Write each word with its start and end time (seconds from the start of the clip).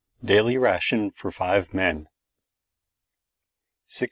DAILY 0.25 0.57
RATION 0.57 1.11
FOR 1.11 1.31
FIVE 1.31 1.75
MEN 1.75 2.07
SUN. 3.85 3.99